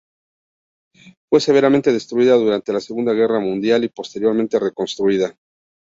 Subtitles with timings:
[1.29, 5.37] Fue severamente destruida durante la Segunda Guerra Mundial y posteriormente reconstruida.